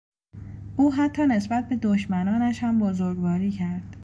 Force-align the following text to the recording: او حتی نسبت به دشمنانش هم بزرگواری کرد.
او 0.77 0.93
حتی 0.93 1.21
نسبت 1.25 1.69
به 1.69 1.75
دشمنانش 1.75 2.63
هم 2.63 2.79
بزرگواری 2.79 3.51
کرد. 3.51 3.97